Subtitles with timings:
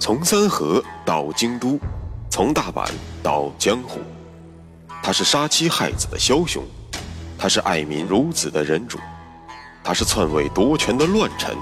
[0.00, 1.78] 从三河到京都，
[2.30, 2.90] 从大阪
[3.22, 4.00] 到江湖，
[5.02, 6.64] 他是杀妻害子的枭雄，
[7.38, 8.98] 他是爱民如子的仁主，
[9.84, 11.54] 他是篡位夺权的乱臣，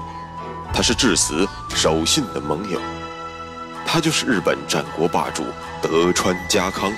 [0.73, 2.79] 他是至死守信的盟友，
[3.85, 5.43] 他就是日本战国霸主
[5.81, 6.93] 德川家康。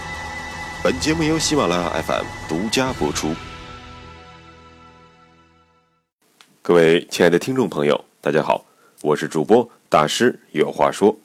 [0.83, 3.33] 本节目由喜马拉雅 FM 独家播出。
[6.61, 8.63] 各位亲爱的听众朋友，大家好，
[9.01, 11.17] 我是主播大师，有话说。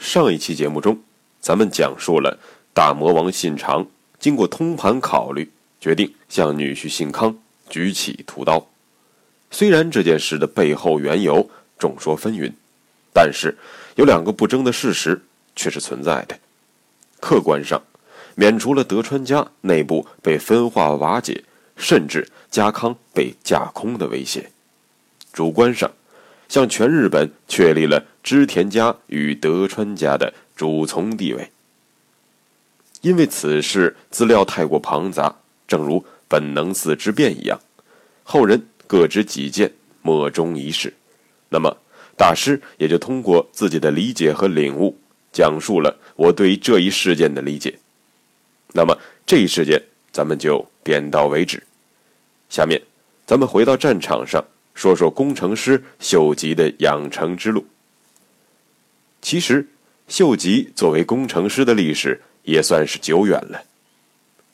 [0.00, 0.98] 上一期节目中，
[1.42, 2.38] 咱们讲述了
[2.72, 3.86] 大魔王信长
[4.18, 7.36] 经过通盘考虑，决定向女婿信康
[7.68, 8.66] 举起屠刀。
[9.50, 12.50] 虽然这件事的背后缘由众说纷纭，
[13.12, 13.58] 但是
[13.96, 15.20] 有两个不争的事实
[15.54, 16.38] 却是存在的。
[17.20, 17.82] 客观上，
[18.34, 21.44] 免除了德川家内部被分化瓦解，
[21.76, 24.44] 甚至家康被架空的威胁；
[25.30, 25.92] 主观上，
[26.50, 31.52] 向全日本确立了织田家与德川家的主从地位。
[33.02, 35.36] 因为此事资料太过庞杂，
[35.68, 37.58] 正如本能寺之变一样，
[38.24, 40.92] 后人各执己见，莫衷一是。
[41.50, 41.74] 那么，
[42.16, 44.98] 大师也就通过自己的理解和领悟，
[45.32, 47.78] 讲述了我对于这一事件的理解。
[48.72, 51.62] 那么，这一事件咱们就点到为止。
[52.48, 52.82] 下面，
[53.24, 54.44] 咱们回到战场上。
[54.80, 57.66] 说说工程师秀吉的养成之路。
[59.20, 59.68] 其实，
[60.08, 63.62] 秀吉作为工程师的历史也算是久远了，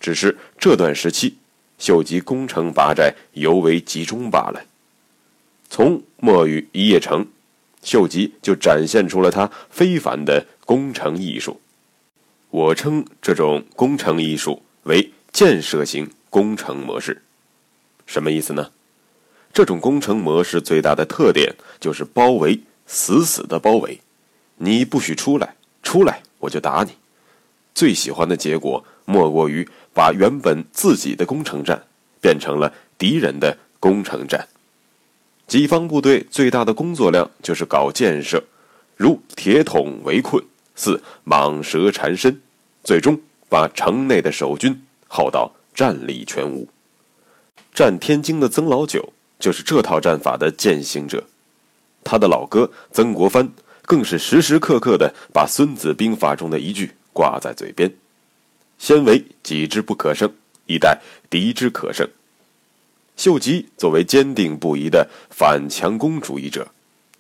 [0.01, 1.37] 只是这段时期，
[1.79, 4.65] 秀吉攻城拔寨尤为集中罢了。
[5.71, 7.25] 从墨雨一夜城，
[7.85, 11.61] 秀吉就展现出了他非凡的工程艺术。
[12.51, 17.23] 我称这种工程艺术为建设型工程模式，
[18.07, 18.73] 什么意思呢？
[19.57, 23.99] 这种工程模式最大的特点就是包围，死死的包围，
[24.57, 26.91] 你不许出来，出来我就打你。
[27.75, 31.83] 最喜欢的结果莫过于把原本自己的工程站
[32.21, 34.47] 变成了敌人的工程站。
[35.47, 38.45] 己方部队最大的工作量就是搞建设，
[38.95, 42.43] 如铁桶围困，似蟒蛇缠身，
[42.85, 43.19] 最终
[43.49, 46.69] 把城内的守军耗到战力全无。
[47.73, 49.15] 战天津的曾老九。
[49.39, 51.25] 就是这套战法的践行者，
[52.03, 53.53] 他的老哥曾国藩
[53.83, 57.93] 更是时时刻刻的把《孙子兵法》中的一句挂在嘴边
[58.79, 60.33] ：“先为己之不可胜，
[60.67, 62.09] 以待敌之可胜。”
[63.17, 66.69] 秀吉作为坚定不移的反强攻主义者，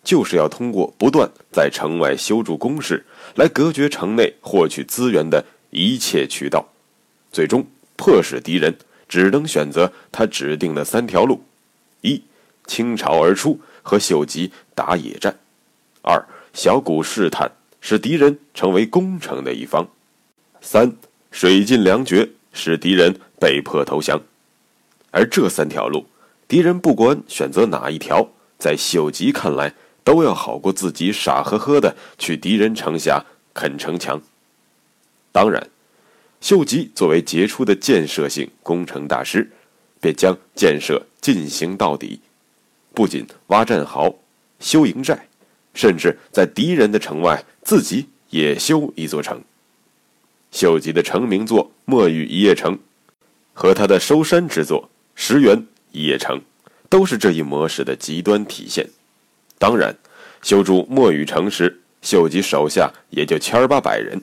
[0.04, 6.68] 就是要通过不断在城外修筑工事，来隔绝城内获取资源的一切渠道，
[7.32, 7.66] 最终
[7.96, 8.76] 迫使敌人
[9.08, 11.42] 只能选择他指定的三条路。
[12.00, 12.22] 一，
[12.66, 15.32] 倾巢而出和秀吉打野战；
[16.02, 19.86] 二，小股试探，使敌人成为攻城的一方；
[20.60, 20.96] 三，
[21.30, 24.20] 水尽粮绝，使敌人被迫投降。
[25.10, 26.06] 而这三条路，
[26.46, 28.28] 敌人不管选择哪一条，
[28.58, 29.74] 在秀吉看来，
[30.04, 33.24] 都要好过自己傻呵呵的去敌人城下
[33.54, 34.20] 啃城墙。
[35.32, 35.68] 当然，
[36.40, 39.50] 秀吉作为杰出的建设性工程大师。
[39.98, 42.20] 便将建设进行到底，
[42.94, 44.14] 不仅挖战壕、
[44.60, 45.26] 修营寨，
[45.74, 49.42] 甚至在敌人的城外自己也修一座城。
[50.52, 52.74] 秀吉的成名作《墨雨一夜城》
[53.52, 54.82] 和他的收山之作
[55.16, 56.38] 《石原一夜城》，
[56.88, 58.88] 都是这一模式的极端体现。
[59.58, 59.96] 当然，
[60.42, 64.20] 修筑墨雨城时，秀吉手下也就千八百人；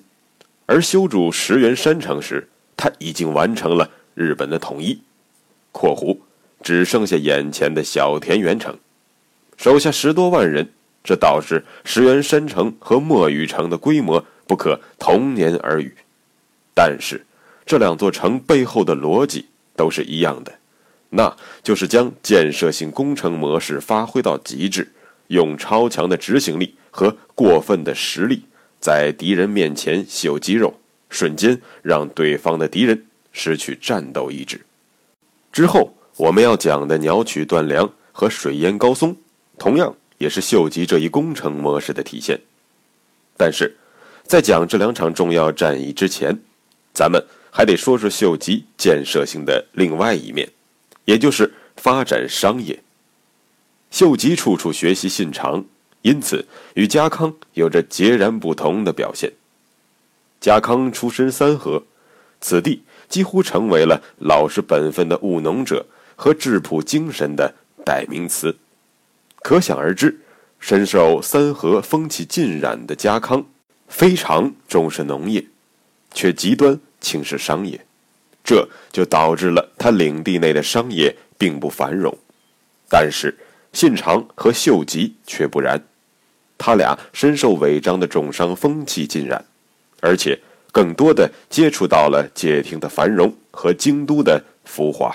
[0.67, 2.47] 而修筑石原山城时，
[2.77, 5.01] 他已经完成了日本的统一。
[5.73, 6.17] 括弧，
[6.63, 8.75] 只剩下眼前的小田园城，
[9.57, 10.69] 手下十多万人，
[11.03, 15.93] 这导致石原山城和墨雨城的规模不可同年而语。
[16.73, 17.25] 但是，
[17.65, 20.53] 这两座城背后的逻辑都是一样的，
[21.09, 24.91] 那就是将建设性工程模式发挥到极致，
[25.27, 28.43] 用超强的执行力和过分的实力，
[28.79, 30.79] 在敌人面前秀肌肉，
[31.09, 34.61] 瞬间让对方的敌人失去战斗意志。
[35.51, 39.15] 之后我们要讲的鸟取断粮和水淹高松，
[39.57, 42.39] 同样也是秀吉这一工程模式的体现。
[43.35, 43.75] 但是，
[44.23, 46.37] 在讲这两场重要战役之前，
[46.93, 50.47] 咱们还得说说秀吉建设性的另外一面，
[51.05, 52.79] 也就是发展商业。
[53.89, 55.65] 秀吉处处学习信长，
[56.03, 56.45] 因此
[56.75, 59.33] 与家康有着截然不同的表现。
[60.39, 61.83] 家康出身三河，
[62.39, 62.83] 此地。
[63.09, 67.53] 几乎成为了老实本分的务农者和质朴精神的
[67.85, 68.55] 代名词。
[69.41, 70.21] 可想而知，
[70.59, 73.45] 深受三河风气浸染的家康，
[73.87, 75.45] 非常重视农业，
[76.13, 77.85] 却极端轻视商业，
[78.43, 82.17] 这就导致了他领地内的商业并不繁荣。
[82.89, 83.37] 但是
[83.73, 85.83] 信长和秀吉却不然，
[86.57, 89.43] 他俩深受尾张的重商风气浸染，
[89.99, 90.39] 而且
[90.71, 95.13] 更多的接触到了解听的繁荣和京都的浮华，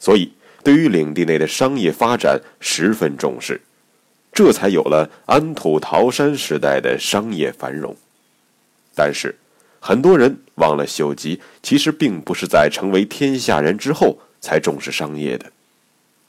[0.00, 0.32] 所以
[0.64, 3.60] 对于领地内的商业发展十分重视。
[4.32, 7.96] 这才有了安土桃山时代的商业繁荣。
[8.94, 9.36] 但是，
[9.80, 15.52] 很多人忘了，秀吉其实并不是在成为天下人之后才重视商业的。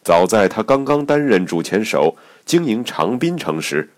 [0.03, 3.89] 早在他刚刚担任主前手、经营长滨城时，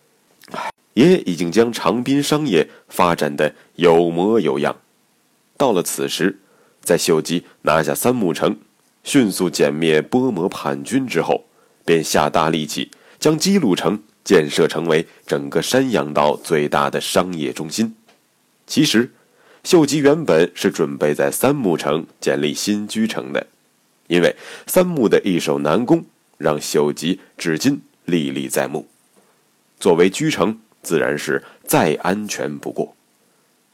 [0.96, 4.76] 也已经将长滨商业发展的有模有样。
[5.56, 6.40] 到了此时，
[6.81, 8.58] 在秀吉拿下三木城、
[9.04, 11.46] 迅速歼灭波摩叛军之后，
[11.86, 12.92] 便下大力气。
[13.20, 17.96] 将基鲁城建设成为整个山阳道最大的商业中心。
[18.68, 19.14] 其实，
[19.64, 23.48] 秀吉原本是准备在三木城建立新居城的，
[24.08, 24.36] 因为
[24.68, 26.04] 三木的易守难攻，
[26.38, 28.88] 让秀吉至今历历在目。
[29.80, 32.94] 作为居城，自然是再安全不过。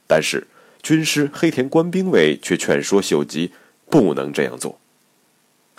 [0.05, 0.45] 但是，
[0.83, 3.51] 军师黑田官兵卫却劝说秀吉
[3.89, 4.79] 不能这样做。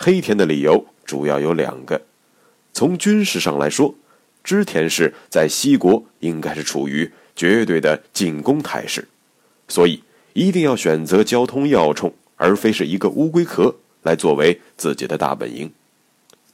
[0.03, 2.01] 黑田的理由主要有两个。
[2.73, 3.93] 从军事上来说，
[4.43, 9.07] 织田氏在西国应该是处于绝对的进攻态势，
[9.67, 10.01] 所以
[10.33, 15.71] 一定要选择交通要冲，而非是一个乌龟壳来作为自己的大本营，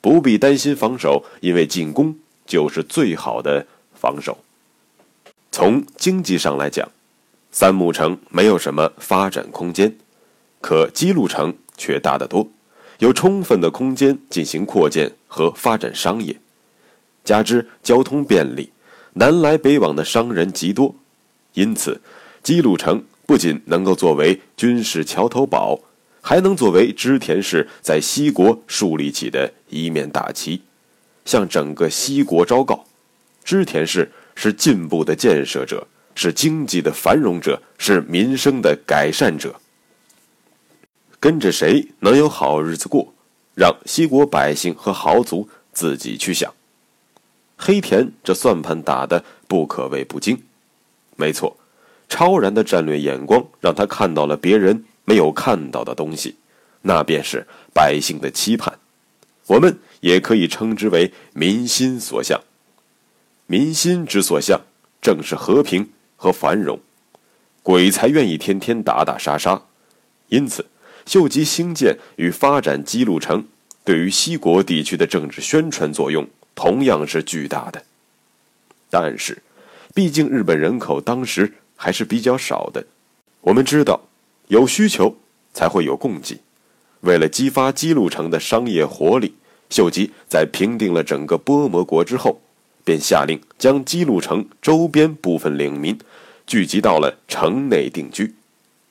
[0.02, 4.40] 不必担心防守，因为进攻就是最好的防守。
[5.54, 6.92] 从经济上来讲，
[7.50, 9.96] 三木城没有什么发展空间，
[10.60, 12.50] 可姬路城却大得多。
[13.00, 16.36] 有充分的空间进行扩建和发展商业，
[17.24, 18.72] 加之交通便利，
[19.14, 20.96] 南来北往的商人极多，
[21.54, 22.02] 因此，
[22.42, 25.80] 姬路城不仅能够作为军事桥头堡，
[26.22, 30.62] 还能作为织田氏在西国树立起的一面大旗，
[31.24, 32.86] 向整个西国昭告：
[33.44, 39.54] 织田氏是进步的建设者，是经济的繁荣者，是民生的改善者。
[41.20, 43.14] 跟着谁能有好日子过，
[43.56, 46.54] 让西国百姓和豪族自己去想。
[47.58, 50.44] 黑田这算盘打的不可谓不精，
[51.16, 51.58] 没错，
[52.08, 56.36] 超然的战略眼光让他看到了别人没有看到的东西，
[56.84, 58.78] 那便是百姓的期盼。
[59.48, 62.40] 我们也可以称之为民心所向。
[63.48, 64.62] 民心之所向，
[65.02, 66.80] 正是和平和繁荣。
[67.64, 69.64] 鬼才愿意天天打打杀杀，
[70.28, 70.66] 因此。
[71.08, 73.46] 秀吉兴建与发展姬路城，
[73.86, 77.82] 对于西国地区的政治宣传作用同样是巨大的。
[78.90, 79.42] 但是，
[79.96, 82.86] 毕竟日本人口当时还是比较少的。
[83.40, 84.02] 我们知道，
[84.50, 85.16] 有需求
[85.54, 86.42] 才会有供给。
[87.02, 89.36] 为了激发姬路城的商业活力，
[89.70, 92.42] 秀吉在平定了整个波摩国之后，
[92.84, 95.98] 便下令将姬路城周边部分领民
[96.46, 98.36] 聚集到了城内定居，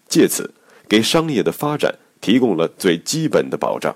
[0.08, 0.54] 借此
[0.88, 1.94] 给商业的发展。
[2.20, 3.94] 提供了最基本的保障。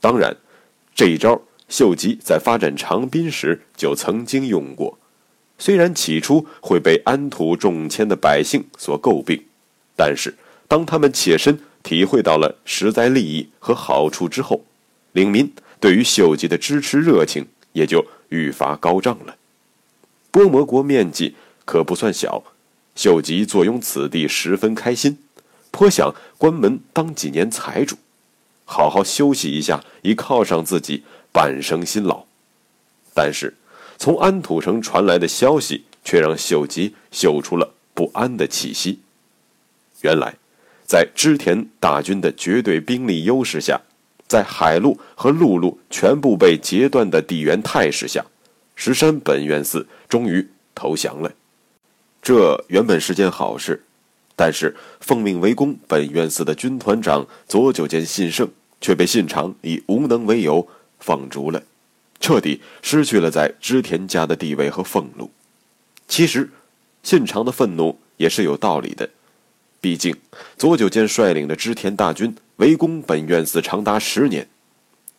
[0.00, 0.36] 当然，
[0.94, 4.98] 这一招秀吉在发展长滨时就曾经用过。
[5.58, 9.44] 虽然起初会被安土重迁的百姓所诟病，
[9.94, 10.34] 但是
[10.66, 14.64] 当他们切身体会到了实在利益和好处之后，
[15.12, 19.36] 领民对于秀吉的支持热情也就愈发高涨了。
[20.32, 22.42] 波摩国面积可不算小，
[22.96, 25.18] 秀吉坐拥此地十分开心。
[25.72, 27.96] 颇想关门当几年财主，
[28.64, 31.02] 好好休息一下，以犒赏自己
[31.32, 32.24] 半生辛劳。
[33.12, 33.56] 但是，
[33.98, 39.00] 从安土城传来的消息却让秀吉嗅出了不安的气息。
[40.02, 40.36] 原来，
[40.84, 43.80] 在织田大军的绝对兵力优势下，
[44.28, 48.24] 在海路和陆路全部被截断的地缘态势下，
[48.76, 51.32] 石山本愿寺终于投降了。
[52.20, 53.82] 这原本是件好事。
[54.34, 58.48] 但是，奉命围攻本院寺的军团长左久间信胜
[58.80, 60.66] 却被信长以无能为由
[60.98, 61.62] 放逐了，
[62.18, 65.30] 彻底失去了在织田家的地位和俸禄。
[66.08, 66.50] 其实，
[67.02, 69.08] 信长的愤怒也是有道理的，
[69.80, 70.16] 毕竟
[70.56, 74.48] 左久间率领的织田大军围攻本院寺长达十年，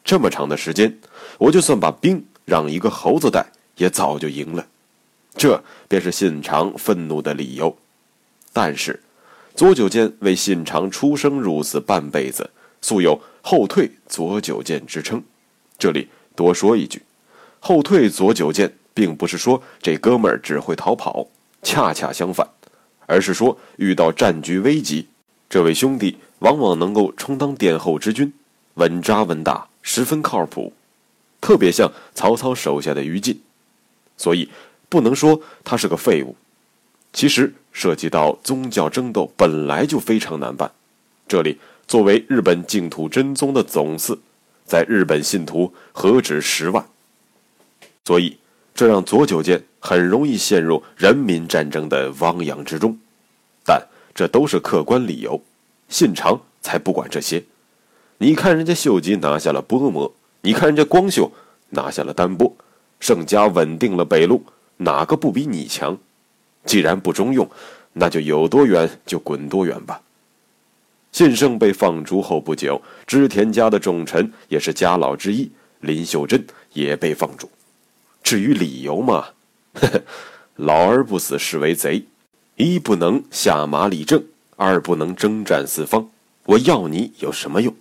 [0.04, 1.00] 这么长的时间，
[1.38, 3.46] 我就算把兵让一个猴子带，
[3.78, 4.66] 也早就赢了。
[5.36, 7.78] 这便是信长愤怒的理由。
[8.54, 9.02] 但是，
[9.56, 15.24] 左久间为信长出生入死半辈子，素有“后退左久间”之称。
[15.80, 17.02] 这里多说一句，
[17.60, 21.28] 后退左久间并不是说这哥们儿只会逃跑，
[21.64, 22.48] 恰恰相反，
[23.08, 25.08] 而是说遇到战局危急，
[25.50, 28.32] 这位兄弟往往能够充当殿后之君，
[28.76, 30.74] 稳扎稳打，十分靠谱，
[31.42, 33.42] 特别像曹操手下的于禁，
[34.16, 34.50] 所以
[34.90, 36.36] 不能说他是个废物。
[37.12, 40.72] 其实涉及到宗教争斗，本来就非常难办。
[41.28, 44.20] 这里作为日本净土真宗的总寺，
[44.64, 46.86] 在日本信徒何止十万，
[48.06, 48.38] 所以
[48.74, 52.98] 这让左久间很容易陷入人民战争的汪洋之中。
[53.66, 53.82] 但
[54.14, 55.42] 这都是客观理由，
[55.90, 57.44] 信长才不管这些。
[58.20, 61.32] 你看人家秀吉拿下了波摩，你看人家光秀
[61.72, 62.56] 拿下了丹波，
[63.00, 64.46] 盛家稳定了北路，
[64.78, 65.98] 哪个不比你强？
[66.66, 67.50] 既然不中用，
[67.94, 70.02] 那就有多远就滚多远吧。
[71.12, 76.44] 信胜被放逐后不久，织田家的重臣也是家老之一林秀珍
[76.74, 77.50] 也被放逐。
[78.24, 79.28] 至于理由嘛，
[79.74, 80.02] 呵呵，
[80.56, 82.06] 老而不死是为贼，
[82.56, 84.24] 一不能下马理政，
[84.56, 86.10] 二不能征战四方。
[86.46, 87.76] 我要你有什么用？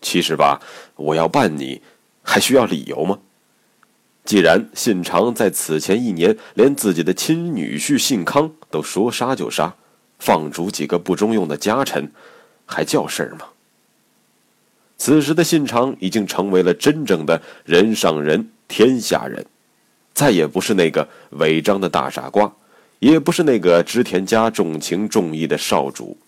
[0.00, 0.60] 其实吧，
[0.96, 1.82] 我要办你，
[2.22, 3.18] 还需要理由吗？
[4.24, 9.74] 既然信长在此前一年连自己的亲女婿信康都说杀就杀，
[10.18, 12.12] 放逐几个不中用的家臣，
[12.66, 13.46] 还叫事儿吗？
[14.96, 19.46] 此时的信长已经成为了真正的人上人、天下人，
[20.12, 22.52] 再也不是那个违章的大傻瓜，
[22.98, 26.18] 也不是那个织田家重情重义的少主。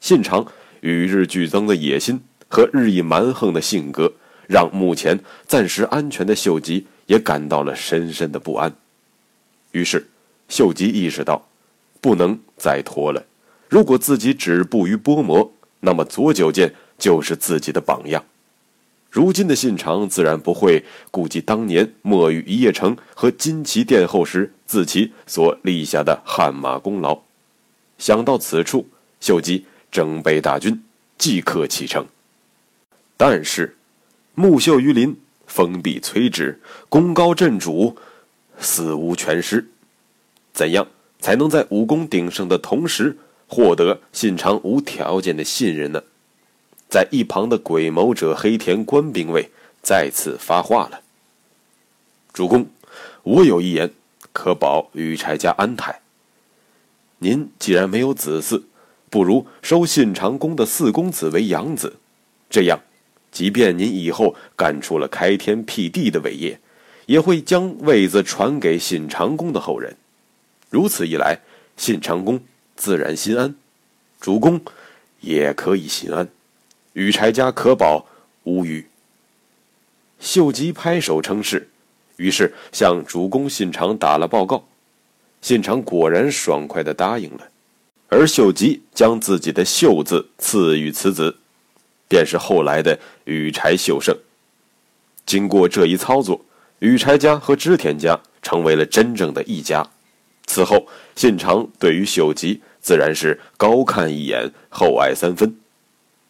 [0.00, 0.44] 信长
[0.80, 4.12] 与日俱增的野心和日益蛮横的性格，
[4.48, 6.86] 让目前暂时安全的秀吉。
[7.06, 8.74] 也感到了深深的不安，
[9.72, 10.08] 于是
[10.48, 11.48] 秀吉意识到，
[12.00, 13.24] 不能再拖了。
[13.68, 18.24] 如果自己止步于波磨，那么左久间就是自己的榜样。
[19.10, 27.20] 如今的信长自然不会顾及当年墨玉一夜城和金旗殿后时自其所立下的汗马功劳。
[27.98, 28.88] 想到此处，
[29.20, 30.82] 秀吉整备大军，
[31.16, 32.06] 即刻启程。
[33.16, 33.76] 但是，
[34.34, 35.16] 木秀于林。
[35.46, 37.96] 封闭摧之，功高震主，
[38.58, 39.68] 死无全尸。
[40.52, 40.86] 怎样
[41.18, 46.02] 才能在武功鼎盛的同时获得信长无条件的信任呢？
[46.88, 49.50] 在一旁的鬼谋者黑田官兵卫
[49.82, 51.00] 再次发话了
[52.32, 52.66] ：“主公，
[53.24, 53.90] 我有一言，
[54.32, 56.00] 可保羽柴家安泰。
[57.18, 58.62] 您既然没有子嗣，
[59.10, 61.96] 不如收信长公的四公子为养子，
[62.48, 62.80] 这样。”
[63.34, 66.60] 即便您以后干出了开天辟地的伟业，
[67.06, 69.96] 也会将位子传给信长公的后人。
[70.70, 71.40] 如此一来，
[71.76, 72.40] 信长公
[72.76, 73.56] 自然心安，
[74.20, 74.60] 主公
[75.20, 76.28] 也可以心安，
[76.92, 78.06] 羽柴家可保
[78.44, 78.86] 无虞。
[80.20, 81.68] 秀吉拍手称是，
[82.16, 84.64] 于是向主公信长打了报告。
[85.42, 87.48] 信长果然爽快地答应了，
[88.08, 91.38] 而秀吉将自己的“秀”字赐予此子。
[92.08, 94.16] 便是后来的羽柴秀胜。
[95.26, 96.44] 经过这一操作，
[96.80, 99.88] 羽柴家和织田家成为了真正的一家。
[100.46, 105.56] 此后，信长对于秀吉自然是高看一眼，厚爱三分。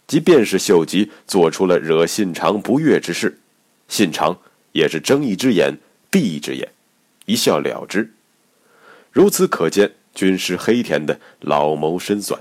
[0.07, 3.40] 即便是秀吉做出了惹信长不悦之事，
[3.88, 4.38] 信长
[4.73, 5.78] 也是睁一只眼
[6.11, 6.69] 闭一只眼，
[7.26, 8.12] 一笑了之。
[9.11, 12.40] 如此可见，军师黑田的老谋深算。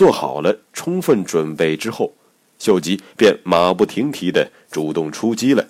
[0.00, 2.14] 做好了充分准备之后，
[2.58, 5.66] 秀吉便马不停蹄地主动出击了。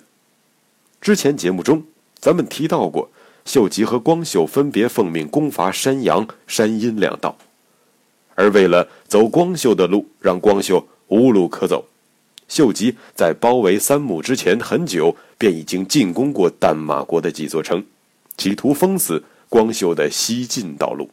[1.01, 1.83] 之前节目中
[2.17, 3.11] 咱们提到过，
[3.43, 7.37] 秀吉和光秀分别奉命攻伐山阳、山阴两道，
[8.35, 11.89] 而为了走光秀的路，让光秀无路可走，
[12.47, 17.85] 秀吉在包围三木之前很久便已经进攻过淡马国的几座城，
[18.37, 21.09] 企图封死光秀的西进道路，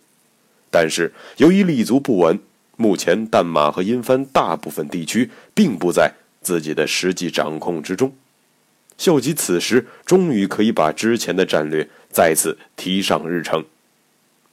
[0.71, 2.39] 但是由于立足不稳。
[2.81, 8.13] 目前，淡马和阴藩大部分地区并不在自己的实际掌控之中。
[8.97, 13.65] 秀吉此时终于可以把之前的战略再次提上日程，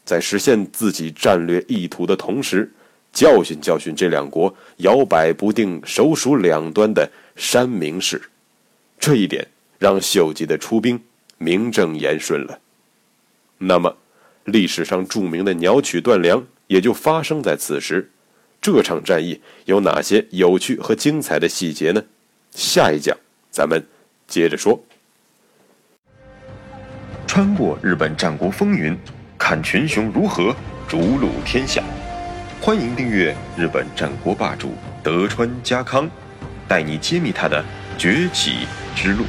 [0.04, 2.72] 在实现自己战略意图的同时，
[3.14, 8.20] 教训教训这两国摇摆不定、首鼠两端的山明氏。
[9.00, 11.00] 这一点让秀吉的出兵
[11.38, 12.60] 名正言顺了。
[13.60, 13.96] 那么，
[14.46, 18.10] 历史上著名的鸟取断粮也就发生在此时。
[18.66, 22.04] 这场战役有哪些有趣和精彩的细节呢？
[22.50, 23.16] 下一讲
[23.52, 23.86] 咱们
[24.26, 24.84] 接着说。
[27.28, 28.98] 穿过日本战国风云，
[29.38, 30.52] 看群雄如何
[30.88, 31.84] 逐鹿天下。
[32.60, 36.10] 欢迎订阅日本战国霸主德川家康，
[36.68, 37.64] 带你揭秘他的
[38.00, 39.26] 崛起之路。